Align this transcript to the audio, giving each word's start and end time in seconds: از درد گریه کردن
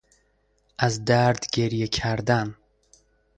از 0.79 1.05
درد 1.05 1.45
گریه 1.53 1.87
کردن 1.87 2.57